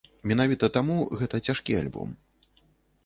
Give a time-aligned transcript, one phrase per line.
[0.29, 2.09] Менавіта таму гэта цяжкі альбом.